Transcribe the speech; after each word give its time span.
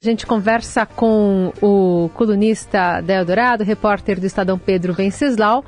A 0.00 0.06
gente 0.06 0.24
conversa 0.26 0.86
com 0.86 1.52
o 1.60 2.08
colunista 2.14 3.00
da 3.00 3.14
Eldorado, 3.14 3.64
repórter 3.64 4.20
do 4.20 4.26
Estadão 4.26 4.56
Pedro 4.56 4.94
Venceslau, 4.94 5.64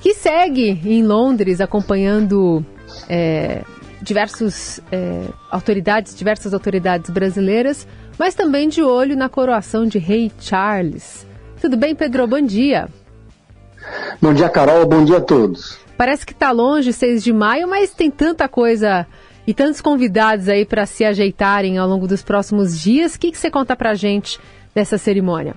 que 0.00 0.14
segue 0.14 0.80
em 0.86 1.02
Londres 1.04 1.60
acompanhando 1.60 2.64
é, 3.10 3.62
diversos 4.00 4.80
é, 4.90 5.26
autoridades, 5.50 6.16
diversas 6.16 6.54
autoridades 6.54 7.10
brasileiras, 7.10 7.86
mas 8.18 8.34
também 8.34 8.70
de 8.70 8.82
olho 8.82 9.14
na 9.14 9.28
coroação 9.28 9.84
de 9.84 9.98
Rei 9.98 10.32
Charles. 10.40 11.26
Tudo 11.60 11.76
bem, 11.76 11.94
Pedro? 11.94 12.26
Bom 12.26 12.40
dia. 12.40 12.88
Bom 14.18 14.32
dia, 14.32 14.48
Carol. 14.48 14.86
Bom 14.86 15.04
dia 15.04 15.18
a 15.18 15.20
todos. 15.20 15.78
Parece 15.94 16.24
que 16.24 16.32
está 16.32 16.52
longe, 16.52 16.90
6 16.90 17.22
de 17.22 17.34
maio, 17.34 17.68
mas 17.68 17.90
tem 17.90 18.10
tanta 18.10 18.48
coisa 18.48 19.06
e 19.48 19.54
tantos 19.54 19.80
convidados 19.80 20.46
aí 20.46 20.66
para 20.66 20.84
se 20.84 21.06
ajeitarem 21.06 21.78
ao 21.78 21.88
longo 21.88 22.06
dos 22.06 22.22
próximos 22.22 22.78
dias. 22.78 23.14
O 23.14 23.18
que, 23.18 23.32
que 23.32 23.38
você 23.38 23.50
conta 23.50 23.74
para 23.74 23.94
gente 23.94 24.38
dessa 24.74 24.98
cerimônia? 24.98 25.54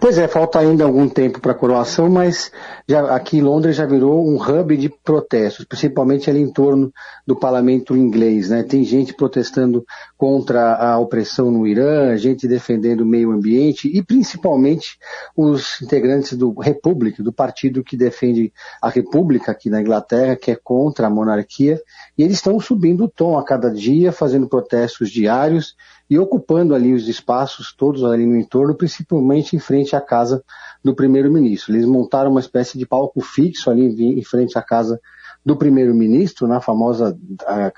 Pois 0.00 0.16
é, 0.16 0.28
falta 0.28 0.60
ainda 0.60 0.84
algum 0.84 1.08
tempo 1.08 1.40
para 1.40 1.50
a 1.50 1.54
coroação, 1.56 2.08
mas 2.08 2.52
já, 2.88 3.16
aqui 3.16 3.38
em 3.38 3.42
Londres 3.42 3.74
já 3.74 3.84
virou 3.84 4.24
um 4.24 4.36
hub 4.36 4.76
de 4.76 4.88
protestos, 4.88 5.64
principalmente 5.64 6.30
ali 6.30 6.40
em 6.40 6.52
torno 6.52 6.92
do 7.26 7.34
parlamento 7.34 7.96
inglês. 7.96 8.48
Né? 8.48 8.62
Tem 8.62 8.84
gente 8.84 9.12
protestando 9.12 9.84
contra 10.16 10.76
a 10.76 10.98
opressão 11.00 11.50
no 11.50 11.66
Irã, 11.66 12.16
gente 12.16 12.46
defendendo 12.46 13.00
o 13.00 13.06
meio 13.06 13.32
ambiente 13.32 13.88
e 13.92 14.00
principalmente 14.00 14.96
os 15.36 15.82
integrantes 15.82 16.38
do 16.38 16.52
República, 16.60 17.20
do 17.20 17.32
partido 17.32 17.82
que 17.82 17.96
defende 17.96 18.52
a 18.80 18.88
República 18.88 19.50
aqui 19.50 19.68
na 19.68 19.80
Inglaterra, 19.80 20.36
que 20.36 20.52
é 20.52 20.56
contra 20.56 21.08
a 21.08 21.10
monarquia, 21.10 21.82
e 22.16 22.22
eles 22.22 22.36
estão 22.36 22.60
subindo 22.60 23.04
o 23.04 23.08
tom 23.08 23.36
a 23.36 23.44
cada 23.44 23.68
dia, 23.68 24.12
fazendo 24.12 24.48
protestos 24.48 25.10
diários 25.10 25.74
e 26.10 26.18
ocupando 26.18 26.74
ali 26.74 26.94
os 26.94 27.06
espaços 27.08 27.74
todos 27.76 28.02
ali 28.04 28.24
no 28.24 28.36
entorno, 28.36 28.74
principalmente 28.74 29.54
em 29.54 29.58
frente 29.58 29.94
à 29.94 30.00
casa 30.00 30.42
do 30.82 30.94
primeiro-ministro. 30.94 31.74
Eles 31.74 31.84
montaram 31.84 32.30
uma 32.30 32.40
espécie 32.40 32.78
de 32.78 32.86
palco 32.86 33.20
fixo 33.20 33.70
ali 33.70 34.18
em 34.18 34.24
frente 34.24 34.58
à 34.58 34.62
casa 34.62 34.98
do 35.44 35.56
primeiro-ministro, 35.56 36.46
na 36.46 36.60
famosa 36.60 37.16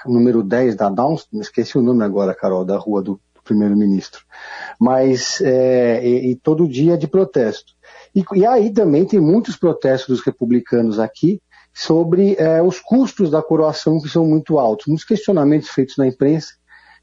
número 0.07 0.43
10 0.43 0.75
da 0.77 0.89
Downs, 0.89 1.27
esqueci 1.35 1.79
o 1.79 1.83
nome 1.83 2.05
agora, 2.05 2.35
Carol, 2.35 2.65
da 2.65 2.77
rua 2.77 3.03
do, 3.03 3.21
do 3.35 3.43
primeiro-ministro. 3.45 4.25
Mas, 4.79 5.41
é, 5.41 6.05
e, 6.07 6.31
e, 6.31 6.37
todo 6.37 6.69
dia 6.69 6.97
de 6.97 7.07
protesto. 7.07 7.73
E, 8.15 8.25
e, 8.35 8.47
aí 8.47 8.73
também 8.73 9.05
tem 9.05 9.21
muitos 9.21 9.57
protestos 9.57 10.17
dos 10.17 10.25
republicanos 10.25 10.99
aqui 10.99 11.41
sobre 11.73 12.35
é, 12.39 12.63
os 12.63 12.81
custos 12.81 13.31
da 13.31 13.43
coroação 13.43 14.01
que 14.01 14.09
são 14.09 14.27
muito 14.27 14.59
altos, 14.59 14.87
muitos 14.87 15.05
questionamentos 15.05 15.69
feitos 15.69 15.97
na 15.97 16.07
imprensa 16.07 16.60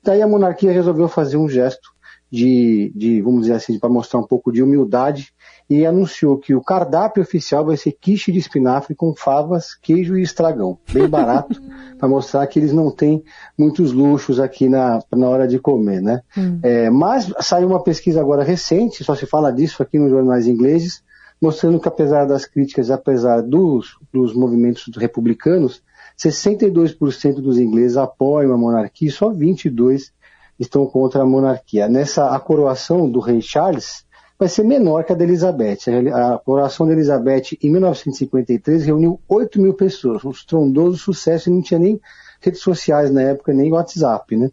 Daí 0.07 0.21
a 0.21 0.27
monarquia 0.27 0.71
resolveu 0.71 1.09
fazer 1.09 1.35
um 1.35 1.49
gesto 1.49 1.89
de, 2.31 2.93
de 2.95 3.21
vamos 3.21 3.41
dizer 3.41 3.55
assim, 3.55 3.77
para 3.77 3.89
mostrar 3.89 4.21
um 4.21 4.25
pouco 4.25 4.53
de 4.53 4.63
humildade 4.63 5.33
e 5.69 5.85
anunciou 5.85 6.37
que 6.37 6.55
o 6.55 6.61
cardápio 6.61 7.21
oficial 7.21 7.65
vai 7.65 7.75
ser 7.75 7.91
quiche 7.91 8.31
de 8.31 8.39
espinafre 8.39 8.95
com 8.95 9.13
favas, 9.13 9.75
queijo 9.75 10.17
e 10.17 10.21
estragão. 10.21 10.79
Bem 10.93 11.09
barato, 11.09 11.61
para 11.99 12.07
mostrar 12.07 12.47
que 12.47 12.57
eles 12.57 12.71
não 12.71 12.89
têm 12.89 13.21
muitos 13.57 13.91
luxos 13.91 14.39
aqui 14.39 14.69
na, 14.69 14.99
na 15.13 15.27
hora 15.27 15.45
de 15.45 15.59
comer, 15.59 16.01
né? 16.01 16.21
Hum. 16.37 16.59
É, 16.63 16.89
mas 16.89 17.29
saiu 17.41 17.67
uma 17.67 17.83
pesquisa 17.83 18.21
agora 18.21 18.43
recente, 18.43 19.03
só 19.03 19.13
se 19.13 19.25
fala 19.25 19.51
disso 19.51 19.83
aqui 19.83 19.99
nos 19.99 20.09
jornais 20.09 20.47
ingleses, 20.47 21.03
mostrando 21.41 21.81
que 21.81 21.87
apesar 21.89 22.23
das 22.23 22.45
críticas, 22.45 22.89
apesar 22.89 23.41
dos, 23.41 23.97
dos 24.13 24.33
movimentos 24.33 24.89
republicanos, 24.95 25.81
62% 26.17 27.35
dos 27.35 27.57
ingleses 27.57 27.97
apoiam 27.97 28.53
a 28.53 28.57
monarquia 28.57 29.07
e 29.07 29.11
só 29.11 29.31
22% 29.31 30.11
estão 30.59 30.85
contra 30.87 31.21
a 31.21 31.25
monarquia. 31.25 31.87
Nessa 31.87 32.29
a 32.35 32.39
coroação 32.39 33.09
do 33.09 33.19
rei 33.19 33.41
Charles 33.41 34.05
vai 34.39 34.47
ser 34.47 34.63
menor 34.63 35.03
que 35.03 35.11
a 35.11 35.15
da 35.15 35.23
Elizabeth. 35.23 35.79
A 36.13 36.37
coroação 36.39 36.87
da 36.87 36.93
Elizabeth 36.93 37.57
em 37.61 37.71
1953 37.71 38.85
reuniu 38.85 39.19
8 39.27 39.61
mil 39.61 39.73
pessoas, 39.73 40.23
um 40.25 40.31
estrondoso 40.31 40.97
sucesso 40.97 41.49
e 41.49 41.53
não 41.53 41.61
tinha 41.61 41.79
nem 41.79 42.01
redes 42.41 42.61
sociais 42.61 43.11
na 43.11 43.21
época, 43.21 43.53
nem 43.53 43.71
WhatsApp, 43.71 44.35
né? 44.35 44.49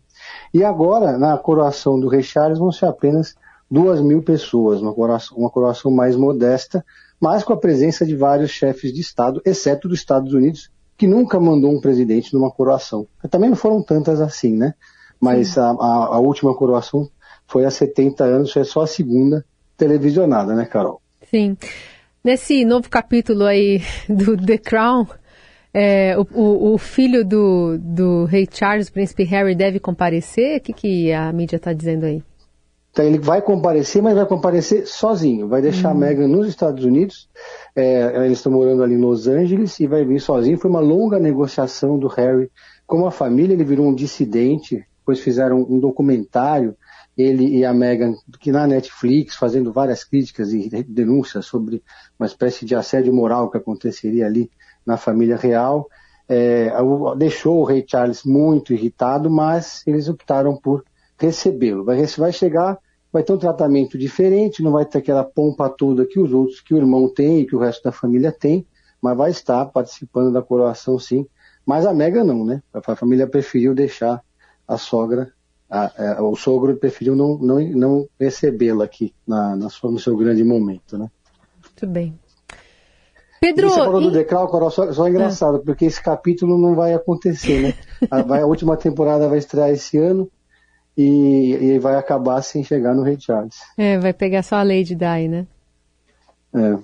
E 0.53 0.65
agora, 0.65 1.19
na 1.19 1.37
coroação 1.37 2.01
do 2.01 2.09
rei 2.09 2.23
Charles, 2.23 2.59
vão 2.59 2.73
ser 2.73 2.87
apenas 2.87 3.35
2 3.71 4.01
mil 4.01 4.23
pessoas, 4.23 4.81
uma 4.81 4.95
coroação, 4.95 5.37
uma 5.37 5.51
coroação 5.51 5.91
mais 5.91 6.17
modesta, 6.17 6.85
mas 7.21 7.43
com 7.43 7.53
a 7.53 7.59
presença 7.59 8.07
de 8.07 8.17
vários 8.17 8.51
chefes 8.51 8.93
de 8.93 9.01
Estado, 9.01 9.41
exceto 9.45 9.89
dos 9.89 9.99
Estados 9.99 10.33
Unidos, 10.33 10.71
que 10.97 11.07
nunca 11.07 11.41
mandou 11.41 11.73
um 11.73 11.81
presidente 11.81 12.33
numa 12.33 12.51
coroação. 12.51 13.07
Também 13.31 13.51
não 13.51 13.57
foram 13.57 13.83
tantas 13.83 14.21
assim, 14.21 14.55
né? 14.57 14.75
Mas 15.21 15.57
a, 15.57 15.71
a, 15.71 16.07
a, 16.17 16.19
última 16.19 16.55
coroação 16.55 17.09
foi 17.47 17.65
há 17.65 17.71
70 17.71 18.25
anos, 18.25 18.53
foi 18.53 18.65
só 18.65 18.83
a 18.83 18.87
segunda 18.87 19.45
televisionada, 19.77 20.55
né, 20.55 20.65
Carol? 20.65 21.01
Sim. 21.31 21.57
Nesse 22.23 22.65
novo 22.65 22.89
capítulo 22.89 23.45
aí 23.45 23.83
do 24.09 24.37
The 24.37 24.59
Crown, 24.59 25.07
é, 25.73 26.17
o, 26.17 26.27
o, 26.33 26.75
o, 26.75 26.79
filho 26.79 27.25
do, 27.25 27.77
do 27.79 28.25
rei 28.27 28.49
Charles, 28.51 28.89
o 28.89 28.93
príncipe 28.93 29.25
Harry, 29.25 29.55
deve 29.55 29.81
comparecer? 29.81 30.59
O 30.59 30.61
que, 30.61 30.73
que 30.73 31.13
a 31.13 31.33
mídia 31.33 31.57
está 31.57 31.73
dizendo 31.73 32.07
aí? 32.07 32.23
Então 32.95 33.05
ele 33.05 33.19
vai 33.19 33.43
comparecer, 33.43 34.01
mas 34.01 34.15
vai 34.15 34.25
comparecer 34.25 34.87
sozinho. 34.87 35.49
Vai 35.49 35.61
deixar 35.61 35.89
uhum. 35.89 35.97
a 35.97 35.99
Meghan 35.99 36.29
nos 36.29 36.47
Estados 36.47 36.85
Unidos. 36.85 37.29
É, 37.75 38.25
eles 38.25 38.39
estão 38.39 38.53
morando 38.53 38.85
ali 38.85 38.95
em 38.95 39.01
Los 39.01 39.27
Angeles 39.27 39.81
e 39.81 39.89
vai 39.89 40.05
vir 40.05 40.21
sozinho. 40.21 40.57
Foi 40.57 40.71
uma 40.71 40.79
longa 40.79 41.19
negociação 41.19 41.99
do 41.99 42.07
Harry 42.07 42.49
com 42.87 43.05
a 43.05 43.11
família. 43.11 43.53
Ele 43.53 43.65
virou 43.65 43.89
um 43.89 43.95
dissidente. 43.95 44.87
Depois 45.01 45.19
fizeram 45.19 45.61
um 45.69 45.81
documentário, 45.81 46.77
ele 47.19 47.59
e 47.59 47.65
a 47.65 47.75
Meghan, 47.75 48.15
que 48.39 48.53
na 48.53 48.65
Netflix, 48.65 49.35
fazendo 49.35 49.73
várias 49.73 50.05
críticas 50.05 50.53
e 50.53 50.69
denúncias 50.85 51.47
sobre 51.47 51.83
uma 52.17 52.27
espécie 52.27 52.65
de 52.65 52.77
assédio 52.77 53.13
moral 53.13 53.51
que 53.51 53.57
aconteceria 53.57 54.25
ali 54.25 54.49
na 54.87 54.97
família 54.97 55.37
real. 55.37 55.89
É, 56.29 56.71
deixou 57.19 57.61
o 57.61 57.65
rei 57.65 57.85
Charles 57.85 58.23
muito 58.23 58.73
irritado, 58.73 59.29
mas 59.29 59.83
eles 59.85 60.09
optaram 60.09 60.57
por 60.57 60.85
recebê-lo. 61.19 61.85
Vai, 61.85 62.05
vai 62.05 62.33
chegar 62.33 62.79
vai 63.15 63.23
ter 63.23 63.33
um 63.33 63.39
tratamento 63.39 63.97
diferente, 63.97 64.61
não 64.61 64.73
vai 64.73 64.85
ter 64.85 64.99
aquela 64.99 65.23
pompa 65.23 65.71
toda 65.71 66.05
que 66.05 66.19
os 66.19 66.33
outros, 66.33 66.61
que 66.61 66.75
o 66.75 66.77
irmão 66.77 67.09
tem 67.09 67.39
e 67.39 67.47
que 67.47 67.55
o 67.55 67.61
resto 67.61 67.85
da 67.85 67.93
família 67.93 68.33
tem, 68.33 68.67
mas 69.01 69.17
vai 69.17 69.31
estar 69.31 69.67
participando 69.67 70.33
da 70.33 70.43
coroação 70.43 70.99
sim. 70.99 71.25
Mas 71.65 71.87
a 71.87 71.95
Mega 71.95 72.25
não, 72.25 72.45
né? 72.45 72.61
A 72.73 72.97
família 72.97 73.29
preferiu 73.29 73.73
deixar 73.73 74.21
a 74.67 74.77
sogra, 74.77 75.33
a, 75.71 76.17
a, 76.17 76.23
o 76.25 76.35
sogro 76.35 76.77
preferiu 76.77 77.15
não, 77.15 77.39
não, 77.39 77.61
não 77.61 78.09
recebê-la 78.19 78.85
aqui 78.85 79.15
na, 79.25 79.55
na 79.55 79.71
sua, 79.71 79.93
no 79.93 79.99
seu 80.01 80.17
grande 80.17 80.43
momento, 80.43 80.99
né? 80.99 81.09
Muito 81.63 81.87
bem. 81.87 82.19
Pedro, 83.41 83.69
você 83.69 83.77
falou 83.77 84.01
e... 84.01 84.05
do 84.07 84.11
Decral, 84.11 84.51
só, 84.73 84.93
só 84.93 85.07
é 85.07 85.11
engraçado, 85.11 85.59
é. 85.59 85.61
porque 85.61 85.85
esse 85.85 86.03
capítulo 86.03 86.59
não 86.59 86.75
vai 86.75 86.95
acontecer, 86.95 87.63
né? 87.63 87.75
A, 88.11 88.23
vai, 88.23 88.43
a 88.43 88.47
última 88.47 88.77
temporada 88.77 89.29
vai 89.29 89.39
estrear 89.39 89.71
esse 89.71 89.97
ano, 89.99 90.29
e, 90.97 91.55
e 91.55 91.79
vai 91.79 91.97
acabar 91.97 92.41
sem 92.43 92.63
chegar 92.63 92.95
no 92.95 93.03
Rei 93.03 93.19
Charles. 93.19 93.57
É, 93.77 93.99
vai 93.99 94.13
pegar 94.13 94.43
só 94.43 94.57
a 94.57 94.63
Lady 94.63 94.95
Di, 94.95 95.29
né? 95.29 95.47
É. 96.55 96.79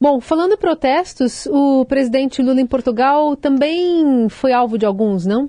Bom, 0.00 0.20
falando 0.20 0.52
em 0.52 0.58
protestos, 0.58 1.46
o 1.46 1.84
presidente 1.84 2.42
Lula 2.42 2.60
em 2.60 2.66
Portugal 2.66 3.36
também 3.36 4.28
foi 4.28 4.52
alvo 4.52 4.76
de 4.76 4.84
alguns, 4.84 5.24
não? 5.24 5.48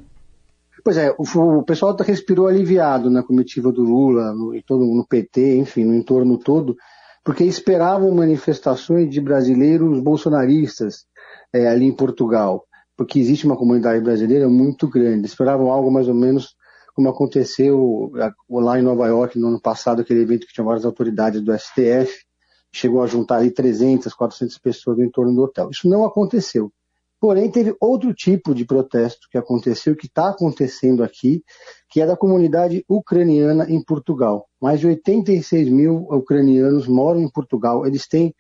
Pois 0.84 0.98
é, 0.98 1.14
o, 1.18 1.24
o 1.58 1.64
pessoal 1.64 1.96
respirou 2.00 2.48
aliviado 2.48 3.10
na 3.10 3.24
comitiva 3.24 3.72
do 3.72 3.82
Lula, 3.82 4.34
no, 4.34 4.54
todo, 4.66 4.86
no 4.86 5.06
PT, 5.06 5.58
enfim, 5.58 5.84
no 5.84 5.96
entorno 5.96 6.38
todo, 6.38 6.76
porque 7.24 7.44
esperavam 7.44 8.14
manifestações 8.14 9.10
de 9.10 9.20
brasileiros 9.20 10.00
bolsonaristas 10.00 11.06
é, 11.52 11.68
ali 11.68 11.86
em 11.86 11.92
Portugal, 11.92 12.64
porque 12.96 13.20
existe 13.20 13.48
uma 13.48 13.58
comunidade 13.58 14.00
brasileira 14.00 14.48
muito 14.48 14.88
grande. 14.88 15.26
Esperavam 15.26 15.72
algo 15.72 15.92
mais 15.92 16.08
ou 16.08 16.14
menos 16.14 16.56
como 16.96 17.10
aconteceu 17.10 18.10
lá 18.50 18.80
em 18.80 18.82
Nova 18.82 19.06
York 19.06 19.38
no 19.38 19.50
ano 19.50 19.62
passado, 19.62 20.02
aquele 20.02 20.22
evento 20.22 20.48
que 20.48 20.54
tinha 20.54 20.64
várias 20.64 20.86
autoridades 20.86 21.42
do 21.42 21.54
STF, 21.54 22.24
chegou 22.74 23.04
a 23.04 23.08
juntar 23.08 23.38
ali 23.38 23.52
300, 23.52 24.14
400 24.14 24.58
pessoas 24.60 24.98
no 24.98 25.04
entorno 25.04 25.36
do 25.36 25.44
hotel. 25.44 25.70
Isso 25.70 25.90
não 25.90 26.06
aconteceu. 26.06 26.72
Porém, 27.20 27.52
teve 27.52 27.76
outro 27.82 28.14
tipo 28.14 28.56
de 28.56 28.66
protesto 28.66 29.28
que 29.30 29.38
aconteceu, 29.38 29.96
que 29.96 30.06
está 30.06 30.30
acontecendo 30.30 31.04
aqui, 31.04 31.44
que 31.90 32.00
é 32.00 32.06
da 32.06 32.16
comunidade 32.16 32.86
ucraniana 32.88 33.70
em 33.70 33.84
Portugal. 33.84 34.48
Mais 34.62 34.80
de 34.80 34.88
86 34.88 35.68
mil 35.70 36.08
ucranianos 36.10 36.88
moram 36.88 37.22
em 37.22 37.30
Portugal. 37.30 37.86
Eles 37.86 38.08
têm 38.08 38.34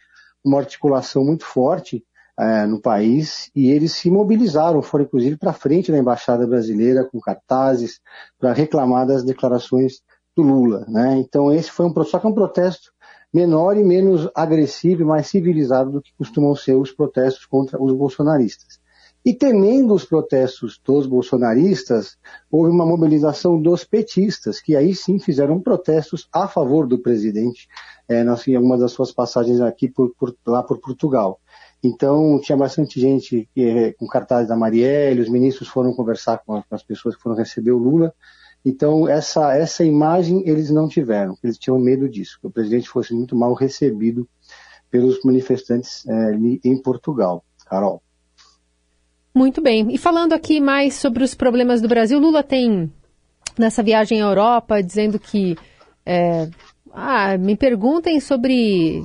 uma 0.44 0.60
articulação 0.60 1.26
muito 1.26 1.44
forte 1.44 2.06
é, 2.38 2.66
no 2.66 2.82
país 2.82 3.50
e 3.56 3.72
eles 3.72 3.94
se 3.94 4.10
mobilizaram, 4.12 4.82
foram 4.82 5.06
inclusive 5.06 5.38
para 5.38 5.54
frente 5.54 5.92
da 5.92 5.98
embaixada 5.98 6.46
brasileira 6.46 7.04
com 7.06 7.20
cartazes 7.20 8.00
para 8.40 8.54
reclamar 8.54 9.08
das 9.08 9.24
declarações 9.24 10.02
do 10.36 10.44
Lula, 10.44 10.86
né? 10.88 11.18
Então 11.18 11.52
esse 11.52 11.72
foi 11.72 11.86
um 11.86 12.04
só 12.04 12.20
que 12.20 12.28
é 12.28 12.30
um 12.30 12.34
protesto 12.34 12.92
menor 13.34 13.78
e 13.78 13.84
menos 13.84 14.30
agressivo 14.36 15.02
e 15.02 15.06
mais 15.06 15.28
civilizado 15.28 15.92
do 15.92 16.02
que 16.02 16.14
costumam 16.18 16.56
ser 16.56 16.76
os 16.76 16.92
protestos 16.92 17.46
contra 17.46 17.82
os 17.82 17.94
bolsonaristas. 17.94 18.80
E 19.26 19.34
temendo 19.34 19.96
os 19.96 20.06
protestos 20.06 20.80
dos 20.86 21.08
bolsonaristas, 21.08 22.16
houve 22.52 22.70
uma 22.70 22.86
mobilização 22.86 23.60
dos 23.60 23.84
petistas, 23.84 24.62
que 24.62 24.76
aí 24.76 24.94
sim 24.94 25.18
fizeram 25.18 25.60
protestos 25.60 26.30
a 26.32 26.48
favor 26.48 26.86
do 26.86 27.00
presidente, 27.00 27.68
é, 28.08 28.22
em 28.22 28.56
algumas 28.56 28.82
das 28.82 28.92
suas 28.92 29.12
passagens 29.12 29.60
aqui 29.62 29.90
por, 29.90 30.14
por, 30.16 30.36
lá 30.46 30.62
por 30.62 30.78
Portugal. 30.78 31.40
Então, 31.86 32.40
tinha 32.42 32.58
bastante 32.58 33.00
gente 33.00 33.48
é, 33.56 33.94
com 33.94 34.08
cartazes 34.08 34.50
da 34.50 34.56
Marielle, 34.56 35.22
os 35.22 35.30
ministros 35.30 35.70
foram 35.70 35.94
conversar 35.94 36.40
com 36.40 36.64
as 36.72 36.82
pessoas 36.82 37.16
que 37.16 37.22
foram 37.22 37.36
receber 37.36 37.72
o 37.72 37.78
Lula. 37.78 38.12
Então, 38.66 39.08
essa, 39.08 39.56
essa 39.56 39.84
imagem 39.84 40.42
eles 40.50 40.72
não 40.72 40.88
tiveram, 40.88 41.38
eles 41.44 41.60
tinham 41.60 41.78
medo 41.78 42.10
disso, 42.10 42.40
que 42.42 42.48
o 42.48 42.52
presidente 42.52 42.90
fosse 42.90 43.14
muito 43.14 43.36
mal 43.36 43.54
recebido 43.54 44.28
pelos 44.90 45.24
manifestantes 45.24 46.04
é, 46.08 46.32
em 46.64 46.82
Portugal. 46.82 47.46
Carol. 47.68 48.02
Muito 49.34 49.62
bem. 49.62 49.94
E 49.94 49.98
falando 49.98 50.34
aqui 50.34 50.60
mais 50.60 50.96
sobre 50.96 51.24
os 51.24 51.36
problemas 51.36 51.82
do 51.82 51.88
Brasil, 51.88 52.18
Lula 52.18 52.42
tem 52.42 52.92
nessa 53.60 53.84
viagem 53.84 54.22
à 54.24 54.26
Europa 54.26 54.82
dizendo 54.82 55.20
que 55.20 55.56
é, 56.04 56.50
ah, 56.92 57.38
me 57.38 57.56
perguntem 57.56 58.20
sobre 58.20 59.04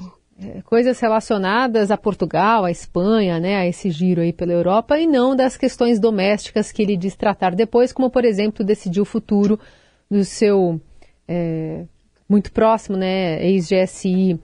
coisas 0.64 0.98
relacionadas 1.00 1.90
a 1.90 1.96
Portugal, 1.96 2.64
a 2.64 2.70
Espanha, 2.70 3.38
né, 3.38 3.56
a 3.56 3.66
esse 3.66 3.90
giro 3.90 4.20
aí 4.20 4.32
pela 4.32 4.52
Europa 4.52 4.98
e 4.98 5.06
não 5.06 5.36
das 5.36 5.56
questões 5.56 5.98
domésticas 5.98 6.72
que 6.72 6.82
ele 6.82 6.96
diz 6.96 7.14
tratar 7.14 7.54
depois, 7.54 7.92
como 7.92 8.10
por 8.10 8.24
exemplo 8.24 8.64
decidir 8.64 9.00
o 9.00 9.04
futuro 9.04 9.58
do 10.10 10.24
seu 10.24 10.80
é, 11.28 11.84
muito 12.28 12.52
próximo, 12.52 12.96
né, 12.96 13.44
ex-GSI, 13.44 14.38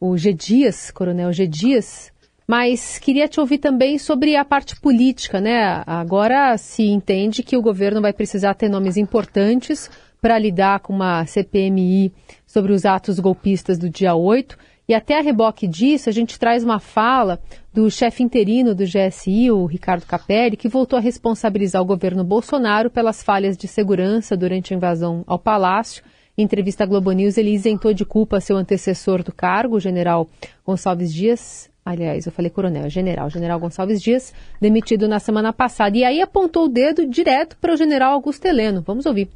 o 0.00 0.16
G. 0.16 0.32
Dias, 0.32 0.90
Coronel 0.90 1.32
G. 1.32 1.46
Dias, 1.46 2.10
mas 2.50 2.98
queria 2.98 3.28
te 3.28 3.38
ouvir 3.38 3.58
também 3.58 3.96
sobre 3.98 4.34
a 4.34 4.44
parte 4.44 4.80
política, 4.80 5.40
né? 5.40 5.84
Agora 5.86 6.58
se 6.58 6.82
entende 6.82 7.44
que 7.44 7.56
o 7.56 7.62
governo 7.62 8.00
vai 8.00 8.12
precisar 8.12 8.54
ter 8.54 8.68
nomes 8.68 8.96
importantes 8.96 9.88
para 10.20 10.36
lidar 10.36 10.80
com 10.80 10.92
uma 10.92 11.24
CPMI 11.26 12.12
sobre 12.46 12.72
os 12.72 12.84
atos 12.84 13.20
golpistas 13.20 13.78
do 13.78 13.88
dia 13.88 14.16
8. 14.16 14.58
E 14.90 14.94
até 14.94 15.16
a 15.16 15.22
reboque 15.22 15.68
disso, 15.68 16.08
a 16.08 16.12
gente 16.12 16.36
traz 16.36 16.64
uma 16.64 16.80
fala 16.80 17.38
do 17.72 17.88
chefe 17.88 18.24
interino 18.24 18.74
do 18.74 18.82
GSI, 18.82 19.48
o 19.48 19.64
Ricardo 19.64 20.04
Capelli, 20.04 20.56
que 20.56 20.68
voltou 20.68 20.96
a 20.96 21.00
responsabilizar 21.00 21.80
o 21.80 21.84
governo 21.84 22.24
Bolsonaro 22.24 22.90
pelas 22.90 23.22
falhas 23.22 23.56
de 23.56 23.68
segurança 23.68 24.36
durante 24.36 24.74
a 24.74 24.76
invasão 24.76 25.22
ao 25.28 25.38
palácio. 25.38 26.02
Em 26.36 26.42
entrevista 26.42 26.82
à 26.82 26.86
Globo 26.88 27.12
News, 27.12 27.38
ele 27.38 27.52
isentou 27.52 27.94
de 27.94 28.04
culpa 28.04 28.40
seu 28.40 28.56
antecessor 28.56 29.22
do 29.22 29.32
cargo, 29.32 29.76
o 29.76 29.80
general 29.80 30.28
Gonçalves 30.66 31.14
Dias, 31.14 31.70
aliás, 31.84 32.26
eu 32.26 32.32
falei 32.32 32.50
coronel, 32.50 32.86
é 32.86 32.90
general, 32.90 33.30
general 33.30 33.60
Gonçalves 33.60 34.02
Dias, 34.02 34.34
demitido 34.60 35.06
na 35.06 35.20
semana 35.20 35.52
passada. 35.52 35.96
E 35.96 36.02
aí 36.02 36.20
apontou 36.20 36.64
o 36.64 36.68
dedo 36.68 37.06
direto 37.06 37.56
para 37.60 37.72
o 37.72 37.76
general 37.76 38.14
Augusto 38.14 38.44
Heleno. 38.44 38.82
Vamos 38.84 39.06
ouvir. 39.06 39.28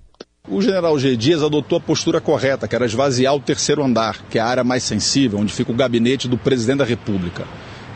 O 0.46 0.60
general 0.60 0.98
G. 0.98 1.16
Dias 1.16 1.42
adotou 1.42 1.78
a 1.78 1.80
postura 1.80 2.20
correta, 2.20 2.68
que 2.68 2.74
era 2.74 2.84
esvaziar 2.84 3.34
o 3.34 3.40
terceiro 3.40 3.82
andar, 3.82 4.26
que 4.28 4.38
é 4.38 4.42
a 4.42 4.46
área 4.46 4.62
mais 4.62 4.82
sensível, 4.82 5.38
onde 5.38 5.50
fica 5.50 5.72
o 5.72 5.74
gabinete 5.74 6.28
do 6.28 6.36
presidente 6.36 6.80
da 6.80 6.84
República. 6.84 7.46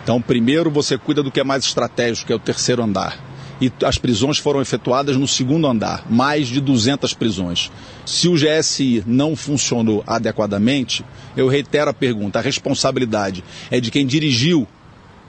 Então, 0.02 0.18
primeiro 0.18 0.70
você 0.70 0.96
cuida 0.96 1.22
do 1.22 1.30
que 1.30 1.40
é 1.40 1.44
mais 1.44 1.62
estratégico, 1.62 2.28
que 2.28 2.32
é 2.32 2.36
o 2.36 2.38
terceiro 2.38 2.82
andar 2.82 3.22
e 3.60 3.72
as 3.84 3.98
prisões 3.98 4.38
foram 4.38 4.60
efetuadas 4.60 5.16
no 5.16 5.26
segundo 5.26 5.66
andar, 5.66 6.06
mais 6.08 6.48
de 6.48 6.60
200 6.60 7.12
prisões. 7.14 7.70
Se 8.06 8.28
o 8.28 8.34
GSI 8.34 9.02
não 9.06 9.34
funcionou 9.34 10.02
adequadamente, 10.06 11.04
eu 11.36 11.48
reitero 11.48 11.90
a 11.90 11.94
pergunta: 11.94 12.38
a 12.38 12.42
responsabilidade 12.42 13.44
é 13.70 13.80
de 13.80 13.90
quem 13.90 14.06
dirigiu 14.06 14.66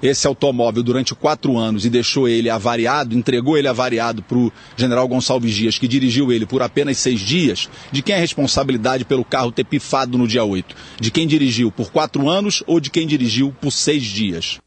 esse 0.02 0.28
automóvel 0.28 0.84
durante 0.84 1.14
quatro 1.14 1.58
anos 1.58 1.86
e 1.86 1.90
deixou 1.90 2.28
ele 2.28 2.50
avariado, 2.50 3.16
entregou 3.16 3.58
ele 3.58 3.68
avariado 3.68 4.22
para 4.22 4.38
o 4.38 4.52
general 4.76 5.08
Gonçalves 5.08 5.54
Dias, 5.54 5.78
que 5.78 5.88
dirigiu 5.88 6.32
ele 6.32 6.46
por 6.46 6.62
apenas 6.62 6.98
seis 6.98 7.20
dias, 7.20 7.70
de 7.92 8.02
quem 8.02 8.16
é 8.16 8.18
a 8.18 8.22
responsabilidade 8.22 9.06
pelo 9.06 9.26
carro 9.26 9.52
ter 9.52 9.64
pifado 9.64 10.18
no 10.18 10.28
dia 10.28 10.44
8? 10.44 10.76
De 11.00 11.12
quem 11.12 11.28
dirigiu 11.28 11.72
por 11.72 11.92
quatro 11.92 12.30
anos 12.30 12.64
ou 12.66 12.80
de 12.80 12.90
quem 12.90 13.06
dirigiu 13.06 13.54
por 13.60 13.72
seis 13.72 14.04
dias? 14.04 14.60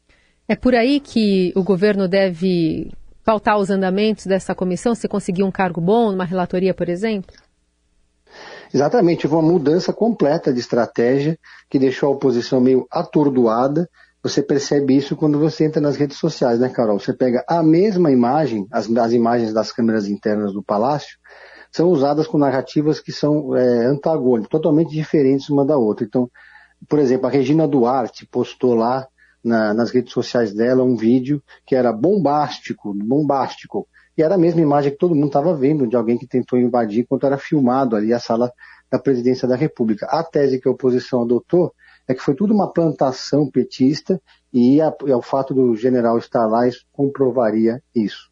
É 0.47 0.55
por 0.55 0.75
aí 0.75 0.99
que 0.99 1.51
o 1.55 1.63
governo 1.63 2.07
deve 2.07 2.91
pautar 3.23 3.57
os 3.57 3.69
andamentos 3.69 4.25
dessa 4.25 4.53
comissão, 4.53 4.93
se 4.93 5.07
conseguir 5.07 5.43
um 5.43 5.51
cargo 5.51 5.79
bom, 5.79 6.11
numa 6.11 6.25
relatoria, 6.25 6.73
por 6.73 6.89
exemplo? 6.89 7.33
Exatamente, 8.73 9.27
houve 9.27 9.35
uma 9.35 9.53
mudança 9.53 9.93
completa 9.93 10.51
de 10.51 10.59
estratégia 10.59 11.37
que 11.69 11.77
deixou 11.77 12.09
a 12.09 12.11
oposição 12.13 12.59
meio 12.59 12.87
atordoada. 12.91 13.87
Você 14.23 14.41
percebe 14.41 14.95
isso 14.95 15.17
quando 15.17 15.37
você 15.37 15.65
entra 15.65 15.81
nas 15.81 15.97
redes 15.97 16.17
sociais, 16.17 16.57
né, 16.57 16.69
Carol? 16.69 16.97
Você 16.97 17.11
pega 17.11 17.43
a 17.45 17.61
mesma 17.61 18.09
imagem, 18.09 18.65
as, 18.71 18.89
as 18.89 19.11
imagens 19.11 19.53
das 19.53 19.69
câmeras 19.69 20.07
internas 20.07 20.53
do 20.53 20.63
palácio, 20.63 21.17
são 21.69 21.89
usadas 21.89 22.25
com 22.25 22.37
narrativas 22.37 23.01
que 23.01 23.11
são 23.11 23.53
é, 23.53 23.85
antagônicas, 23.85 24.49
totalmente 24.49 24.91
diferentes 24.91 25.49
uma 25.49 25.65
da 25.65 25.77
outra. 25.77 26.05
Então, 26.05 26.31
por 26.87 26.99
exemplo, 26.99 27.27
a 27.27 27.29
Regina 27.29 27.67
Duarte 27.67 28.25
postou 28.25 28.75
lá 28.75 29.05
na, 29.43 29.73
nas 29.73 29.91
redes 29.91 30.13
sociais 30.13 30.53
dela 30.53 30.83
um 30.83 30.95
vídeo 30.95 31.43
que 31.65 31.75
era 31.75 31.91
bombástico, 31.91 32.93
bombástico. 32.93 33.87
E 34.17 34.23
era 34.23 34.35
a 34.35 34.37
mesma 34.37 34.61
imagem 34.61 34.91
que 34.91 34.97
todo 34.97 35.15
mundo 35.15 35.27
estava 35.27 35.53
vendo 35.53 35.85
de 35.85 35.97
alguém 35.97 36.17
que 36.17 36.27
tentou 36.27 36.57
invadir 36.57 37.01
enquanto 37.01 37.25
era 37.25 37.37
filmado 37.37 37.95
ali 37.95 38.13
a 38.13 38.19
sala 38.19 38.49
da 38.89 38.99
presidência 38.99 39.47
da 39.47 39.55
República. 39.55 40.05
A 40.05 40.23
tese 40.23 40.61
que 40.61 40.67
a 40.67 40.71
oposição 40.71 41.23
adotou 41.23 41.73
é 42.07 42.13
que 42.13 42.21
foi 42.21 42.35
tudo 42.35 42.53
uma 42.53 42.71
plantação 42.71 43.49
petista 43.49 44.21
e, 44.51 44.81
a, 44.81 44.93
e 45.05 45.11
o 45.11 45.21
fato 45.21 45.53
do 45.53 45.75
general 45.75 46.17
estar 46.17 46.45
lá 46.45 46.61
comprovaria 46.91 47.81
isso. 47.95 48.31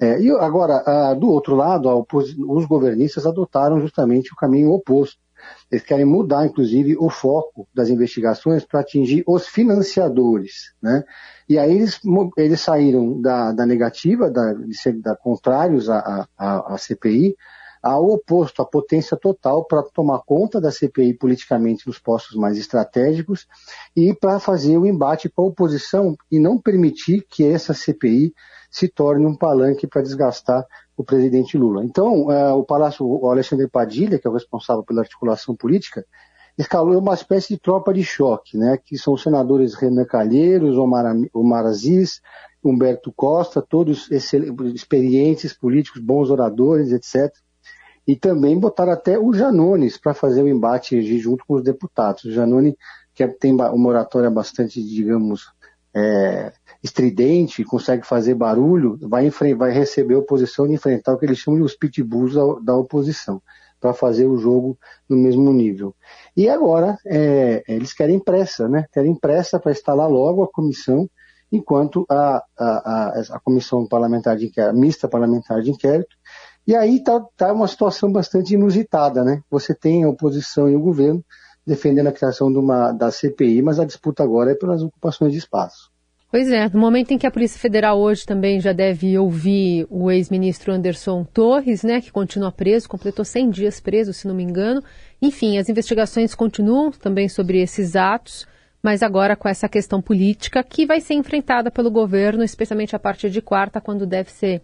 É, 0.00 0.20
e 0.20 0.30
agora, 0.30 0.82
a, 0.84 1.14
do 1.14 1.28
outro 1.28 1.54
lado, 1.54 1.88
os 2.12 2.66
governistas 2.66 3.24
adotaram 3.24 3.80
justamente 3.80 4.32
o 4.32 4.36
caminho 4.36 4.72
oposto. 4.72 5.22
Eles 5.70 5.84
querem 5.84 6.04
mudar, 6.04 6.46
inclusive, 6.46 6.96
o 6.98 7.08
foco 7.08 7.68
das 7.74 7.88
investigações 7.88 8.64
para 8.64 8.80
atingir 8.80 9.22
os 9.26 9.46
financiadores. 9.46 10.74
Né? 10.80 11.04
E 11.48 11.58
aí 11.58 11.72
eles, 11.72 12.00
eles 12.36 12.60
saíram 12.60 13.20
da, 13.20 13.52
da 13.52 13.66
negativa, 13.66 14.30
da, 14.30 14.52
de 14.52 14.76
ser 14.76 15.00
da, 15.00 15.16
contrários 15.16 15.88
à 15.88 16.76
CPI, 16.78 17.36
ao 17.82 18.08
oposto, 18.10 18.62
à 18.62 18.64
potência 18.64 19.16
total 19.16 19.64
para 19.64 19.82
tomar 19.82 20.20
conta 20.20 20.60
da 20.60 20.70
CPI 20.70 21.14
politicamente 21.14 21.86
nos 21.86 21.98
postos 21.98 22.36
mais 22.36 22.56
estratégicos 22.56 23.46
e 23.96 24.14
para 24.14 24.38
fazer 24.38 24.78
o 24.78 24.86
embate 24.86 25.28
com 25.28 25.42
a 25.42 25.46
oposição 25.46 26.16
e 26.30 26.38
não 26.38 26.56
permitir 26.56 27.26
que 27.28 27.44
essa 27.44 27.74
CPI 27.74 28.32
se 28.70 28.88
torne 28.88 29.26
um 29.26 29.36
palanque 29.36 29.86
para 29.86 30.02
desgastar 30.02 30.64
o 30.96 31.02
presidente 31.02 31.58
Lula. 31.58 31.84
Então, 31.84 32.30
é, 32.30 32.52
o 32.52 32.62
Palácio, 32.62 33.04
o 33.04 33.28
Alexandre 33.28 33.68
Padilha, 33.68 34.18
que 34.18 34.26
é 34.26 34.30
o 34.30 34.34
responsável 34.34 34.84
pela 34.84 35.00
articulação 35.00 35.56
política, 35.56 36.06
escalou 36.56 36.98
uma 36.98 37.14
espécie 37.14 37.54
de 37.54 37.60
tropa 37.60 37.92
de 37.92 38.04
choque, 38.04 38.56
né, 38.56 38.78
que 38.82 38.96
são 38.96 39.14
os 39.14 39.22
senadores 39.22 39.74
Renan 39.74 40.04
Calheiros, 40.04 40.76
Omar, 40.76 41.14
Omar 41.32 41.66
Aziz, 41.66 42.20
Humberto 42.62 43.12
Costa, 43.12 43.60
todos 43.60 44.08
experientes 44.10 45.52
políticos, 45.52 46.00
bons 46.00 46.30
oradores, 46.30 46.92
etc. 46.92 47.34
E 48.06 48.16
também 48.16 48.58
botaram 48.58 48.92
até 48.92 49.18
o 49.18 49.32
Janones 49.32 49.96
para 49.96 50.14
fazer 50.14 50.42
o 50.42 50.48
embate 50.48 51.00
junto 51.18 51.44
com 51.46 51.54
os 51.54 51.62
deputados. 51.62 52.24
O 52.24 52.32
Janone, 52.32 52.76
que 53.14 53.22
é, 53.22 53.28
tem 53.28 53.52
uma 53.52 53.88
oratória 53.88 54.30
bastante, 54.30 54.82
digamos, 54.82 55.52
é, 55.94 56.52
estridente, 56.82 57.64
consegue 57.64 58.04
fazer 58.06 58.34
barulho, 58.34 58.98
vai, 59.02 59.30
vai 59.30 59.70
receber 59.70 60.14
a 60.14 60.18
oposição 60.18 60.66
e 60.66 60.74
enfrentar 60.74 61.12
o 61.12 61.18
que 61.18 61.26
eles 61.26 61.38
chamam 61.38 61.60
de 61.60 61.66
os 61.66 61.76
pitbulls 61.76 62.34
da, 62.34 62.60
da 62.60 62.76
oposição, 62.76 63.40
para 63.80 63.92
fazer 63.92 64.26
o 64.26 64.36
jogo 64.36 64.78
no 65.08 65.16
mesmo 65.16 65.52
nível. 65.52 65.94
E 66.36 66.48
agora, 66.48 66.98
é, 67.06 67.62
eles 67.68 67.92
querem 67.92 68.18
pressa, 68.18 68.68
né? 68.68 68.86
Querem 68.92 69.14
pressa 69.14 69.60
para 69.60 69.72
instalar 69.72 70.08
logo 70.08 70.42
a 70.42 70.48
comissão, 70.50 71.08
enquanto 71.50 72.06
a, 72.08 72.42
a, 72.58 72.66
a, 72.66 73.20
a 73.32 73.40
comissão 73.40 73.86
parlamentar 73.86 74.36
de 74.36 74.46
inquérito, 74.46 74.78
mista 74.78 75.06
parlamentar 75.06 75.60
de 75.60 75.70
inquérito, 75.70 76.16
e 76.66 76.74
aí 76.74 76.96
está 76.96 77.20
tá 77.36 77.52
uma 77.52 77.66
situação 77.66 78.10
bastante 78.10 78.54
inusitada, 78.54 79.24
né? 79.24 79.42
Você 79.50 79.74
tem 79.74 80.04
a 80.04 80.08
oposição 80.08 80.68
e 80.68 80.76
o 80.76 80.80
governo 80.80 81.24
defendendo 81.66 82.08
a 82.08 82.12
criação 82.12 82.48
uma, 82.48 82.92
da 82.92 83.10
CPI, 83.10 83.62
mas 83.62 83.78
a 83.78 83.84
disputa 83.84 84.22
agora 84.22 84.52
é 84.52 84.54
pelas 84.54 84.82
ocupações 84.82 85.32
de 85.32 85.38
espaço. 85.38 85.92
Pois 86.30 86.50
é, 86.50 86.66
no 86.70 86.80
momento 86.80 87.10
em 87.10 87.18
que 87.18 87.26
a 87.26 87.30
Polícia 87.30 87.60
Federal 87.60 88.00
hoje 88.00 88.24
também 88.24 88.58
já 88.58 88.72
deve 88.72 89.18
ouvir 89.18 89.86
o 89.90 90.10
ex-ministro 90.10 90.72
Anderson 90.72 91.24
Torres, 91.24 91.82
né, 91.82 92.00
que 92.00 92.10
continua 92.10 92.50
preso, 92.50 92.88
completou 92.88 93.22
100 93.22 93.50
dias 93.50 93.80
preso, 93.80 94.14
se 94.14 94.26
não 94.26 94.34
me 94.34 94.42
engano. 94.42 94.82
Enfim, 95.20 95.58
as 95.58 95.68
investigações 95.68 96.34
continuam 96.34 96.90
também 96.90 97.28
sobre 97.28 97.60
esses 97.60 97.94
atos, 97.94 98.46
mas 98.82 99.02
agora 99.02 99.36
com 99.36 99.46
essa 99.46 99.68
questão 99.68 100.00
política 100.00 100.64
que 100.64 100.86
vai 100.86 101.02
ser 101.02 101.14
enfrentada 101.14 101.70
pelo 101.70 101.90
governo, 101.90 102.42
especialmente 102.42 102.96
a 102.96 102.98
partir 102.98 103.28
de 103.28 103.42
quarta, 103.42 103.78
quando 103.78 104.06
deve 104.06 104.30
ser 104.30 104.62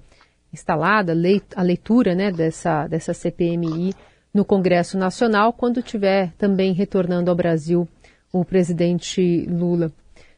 instalada 0.52 1.14
a 1.56 1.62
leitura 1.62 2.14
né, 2.14 2.30
dessa, 2.30 2.86
dessa 2.86 3.12
CPMI 3.12 3.94
no 4.32 4.44
Congresso 4.44 4.96
Nacional, 4.96 5.52
quando 5.52 5.82
tiver 5.82 6.32
também 6.38 6.72
retornando 6.72 7.30
ao 7.30 7.36
Brasil 7.36 7.88
o 8.32 8.44
presidente 8.44 9.46
Lula. 9.46 9.90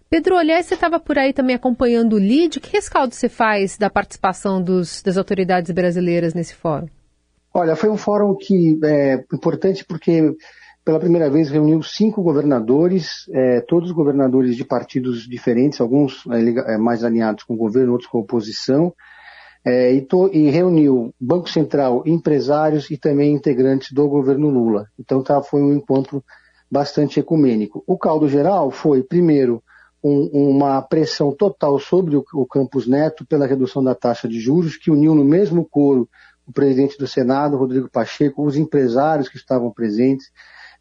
Pedro, 0.08 0.36
aliás, 0.36 0.66
você 0.66 0.74
estava 0.74 0.98
por 0.98 1.18
aí 1.18 1.32
também 1.32 1.54
acompanhando 1.54 2.14
o 2.14 2.18
LID. 2.18 2.58
Que 2.58 2.72
rescaldo 2.72 3.14
você 3.14 3.28
faz 3.28 3.78
da 3.78 3.88
participação 3.88 4.60
dos, 4.60 5.02
das 5.02 5.16
autoridades 5.16 5.70
brasileiras 5.70 6.34
nesse 6.34 6.54
fórum? 6.54 6.88
Olha, 7.54 7.76
foi 7.76 7.90
um 7.90 7.96
fórum 7.96 8.36
que 8.36 8.78
é 8.84 9.24
importante 9.32 9.84
porque 9.84 10.34
pela 10.84 10.98
primeira 10.98 11.30
vez 11.30 11.50
reuniu 11.50 11.82
cinco 11.82 12.22
governadores, 12.22 13.28
é, 13.32 13.60
todos 13.60 13.92
governadores 13.92 14.56
de 14.56 14.64
partidos 14.64 15.28
diferentes, 15.28 15.80
alguns 15.80 16.24
é, 16.28 16.74
é 16.74 16.78
mais 16.78 17.04
alinhados 17.04 17.44
com 17.44 17.54
o 17.54 17.56
governo, 17.56 17.92
outros 17.92 18.10
com 18.10 18.18
a 18.18 18.22
oposição, 18.22 18.92
é, 19.64 19.92
e, 19.92 20.00
to, 20.02 20.30
e, 20.32 20.48
reuniu 20.50 21.14
Banco 21.20 21.48
Central, 21.48 22.02
empresários 22.06 22.90
e 22.90 22.96
também 22.96 23.34
integrantes 23.34 23.92
do 23.92 24.08
governo 24.08 24.48
Lula. 24.48 24.86
Então 24.98 25.22
tá, 25.22 25.42
foi 25.42 25.62
um 25.62 25.74
encontro 25.74 26.24
bastante 26.70 27.20
ecumênico. 27.20 27.82
O 27.86 27.98
caldo 27.98 28.28
geral 28.28 28.70
foi, 28.70 29.02
primeiro, 29.02 29.62
um, 30.02 30.30
uma 30.32 30.80
pressão 30.80 31.32
total 31.32 31.78
sobre 31.78 32.16
o, 32.16 32.24
o 32.32 32.46
Campus 32.46 32.86
Neto 32.86 33.26
pela 33.26 33.46
redução 33.46 33.82
da 33.82 33.94
taxa 33.94 34.26
de 34.26 34.40
juros, 34.40 34.76
que 34.76 34.90
uniu 34.90 35.14
no 35.14 35.24
mesmo 35.24 35.64
coro 35.64 36.08
o 36.46 36.52
presidente 36.52 36.98
do 36.98 37.06
Senado, 37.06 37.56
Rodrigo 37.56 37.88
Pacheco, 37.88 38.44
os 38.44 38.56
empresários 38.56 39.28
que 39.28 39.36
estavam 39.36 39.70
presentes, 39.70 40.30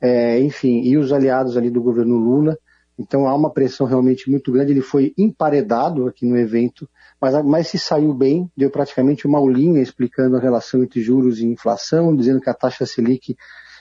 é, 0.01 0.39
enfim, 0.39 0.81
e 0.81 0.97
os 0.97 1.11
aliados 1.11 1.57
ali 1.57 1.69
do 1.69 1.81
governo 1.81 2.17
Lula. 2.17 2.57
Então 2.97 3.27
há 3.27 3.35
uma 3.35 3.51
pressão 3.51 3.85
realmente 3.85 4.29
muito 4.29 4.51
grande. 4.51 4.71
Ele 4.71 4.81
foi 4.81 5.13
emparedado 5.17 6.07
aqui 6.07 6.25
no 6.25 6.37
evento, 6.37 6.89
mas, 7.21 7.45
mas 7.45 7.67
se 7.67 7.77
saiu 7.77 8.13
bem, 8.13 8.49
deu 8.55 8.69
praticamente 8.69 9.27
uma 9.27 9.39
aulinha 9.39 9.81
explicando 9.81 10.37
a 10.37 10.39
relação 10.39 10.83
entre 10.83 11.01
juros 11.01 11.39
e 11.39 11.45
inflação, 11.45 12.15
dizendo 12.15 12.39
que 12.39 12.49
a 12.49 12.53
taxa 12.53 12.85
Selic 12.85 13.35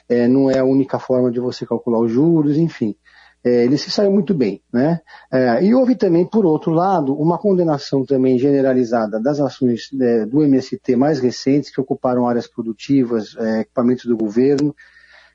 é, 0.09 0.27
não 0.27 0.51
é 0.51 0.59
a 0.59 0.65
única 0.65 0.99
forma 0.99 1.31
de 1.31 1.39
você 1.39 1.67
calcular 1.67 2.01
os 2.01 2.11
juros, 2.11 2.57
enfim. 2.57 2.97
É, 3.45 3.65
ele 3.65 3.79
se 3.79 3.91
saiu 3.91 4.11
muito 4.11 4.35
bem. 4.35 4.63
Né? 4.73 5.01
É, 5.31 5.65
e 5.65 5.75
houve 5.75 5.95
também, 5.95 6.27
por 6.27 6.45
outro 6.45 6.73
lado, 6.73 7.15
uma 7.15 7.39
condenação 7.39 8.05
também 8.05 8.39
generalizada 8.39 9.21
das 9.21 9.39
ações 9.39 9.89
é, 10.01 10.27
do 10.27 10.43
MST 10.43 10.97
mais 10.97 11.21
recentes, 11.21 11.71
que 11.71 11.81
ocuparam 11.81 12.27
áreas 12.27 12.49
produtivas, 12.49 13.37
é, 13.39 13.61
equipamentos 13.61 14.07
do 14.07 14.17
governo. 14.17 14.75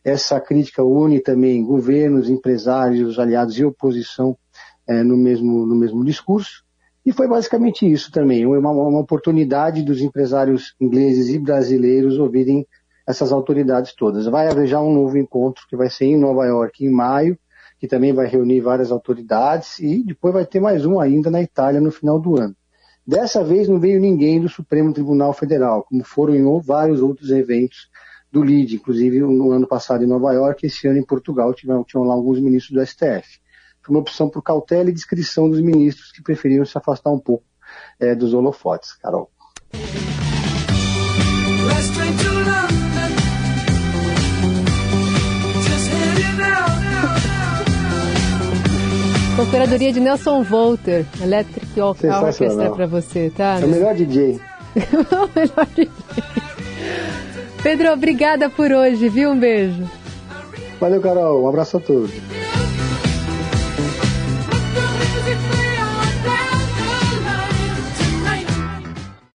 Essa 0.04 0.40
crítica 0.42 0.84
une 0.84 1.22
também 1.22 1.64
governos, 1.64 2.30
empresários, 2.30 3.18
aliados 3.18 3.58
e 3.58 3.64
oposição 3.64 4.38
é, 4.86 5.02
no, 5.02 5.16
mesmo, 5.16 5.66
no 5.66 5.76
mesmo 5.76 6.04
discurso. 6.04 6.64
E 7.06 7.12
foi 7.12 7.28
basicamente 7.28 7.92
isso 7.92 8.12
também, 8.12 8.46
uma, 8.46 8.72
uma 8.72 9.00
oportunidade 9.00 9.84
dos 9.84 10.02
empresários 10.02 10.74
ingleses 10.80 11.30
e 11.30 11.38
brasileiros 11.38 12.18
ouvirem 12.18 12.66
essas 13.06 13.32
autoridades 13.32 13.94
todas. 13.94 14.26
Vai 14.26 14.48
haver 14.48 14.68
já 14.68 14.80
um 14.82 14.94
novo 14.94 15.18
encontro 15.18 15.64
que 15.70 15.76
vai 15.76 15.90
ser 15.90 16.06
em 16.06 16.18
Nova 16.18 16.46
York 16.46 16.86
em 16.86 16.90
maio, 16.90 17.38
que 17.78 17.88
também 17.88 18.14
vai 18.14 18.28
reunir 18.28 18.62
várias 18.62 18.92
autoridades, 18.92 19.80
e 19.80 20.02
depois 20.06 20.34
vai 20.34 20.46
ter 20.46 20.62
mais 20.62 20.86
um 20.86 21.00
ainda 21.00 21.30
na 21.30 21.42
Itália 21.42 21.82
no 21.82 21.92
final 21.92 22.20
do 22.20 22.40
ano. 22.40 22.56
Dessa 23.06 23.44
vez 23.44 23.68
não 23.68 23.78
veio 23.78 24.00
ninguém 24.00 24.40
do 24.40 24.48
Supremo 24.48 24.94
Tribunal 24.94 25.34
Federal, 25.34 25.84
como 25.84 26.06
foram 26.06 26.34
em 26.34 26.62
vários 26.62 27.02
outros 27.02 27.32
eventos 27.32 27.90
do 28.32 28.42
LID, 28.42 28.76
inclusive 28.76 29.20
no 29.20 29.52
ano 29.52 29.68
passado 29.68 30.04
em 30.04 30.08
Nova 30.08 30.32
York, 30.32 30.66
esse 30.66 30.88
ano 30.88 30.98
em 30.98 31.06
Portugal 31.06 31.54
tinham, 31.54 31.84
tinham 31.84 32.06
lá 32.06 32.14
alguns 32.14 32.40
ministros 32.40 32.74
do 32.74 32.86
STF. 32.86 33.43
Foi 33.84 33.94
uma 33.94 34.00
opção 34.00 34.30
por 34.30 34.42
cautela 34.42 34.90
e 34.90 34.94
discrição 34.94 35.50
dos 35.50 35.60
ministros 35.60 36.12
que 36.12 36.24
preferiram 36.24 36.66
se 36.66 36.78
afastar 36.78 37.12
um 37.12 37.20
pouco 37.20 37.44
é, 38.00 38.16
dos 38.16 38.34
holofotes. 38.34 38.94
Carol. 38.94 39.30
Com 49.36 49.48
curadoria 49.48 49.92
de 49.92 50.00
Nelson 50.00 50.44
Volter, 50.44 51.06
Electric 51.22 51.82
Orchestra 51.82 52.72
para 52.72 52.86
você, 52.86 53.32
tá? 53.36 53.60
É 53.60 53.66
o 53.66 53.68
melhor 53.68 53.96
DJ. 53.96 54.40
o 55.12 55.40
melhor 55.40 55.68
DJ. 55.76 55.92
Pedro, 57.62 57.92
obrigada 57.92 58.50
por 58.50 58.72
hoje, 58.72 59.10
viu? 59.10 59.32
Um 59.32 59.40
beijo. 59.40 59.84
Valeu, 60.80 61.02
Carol. 61.02 61.44
Um 61.44 61.48
abraço 61.50 61.78
a 61.78 61.80
todos. 61.80 62.12